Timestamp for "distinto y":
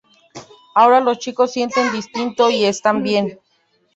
1.91-2.65